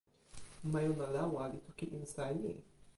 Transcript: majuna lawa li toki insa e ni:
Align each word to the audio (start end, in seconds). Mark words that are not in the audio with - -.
majuna 0.71 1.05
lawa 1.15 1.43
li 1.51 1.57
toki 1.67 1.85
insa 1.97 2.23
e 2.31 2.33
ni: 2.39 2.51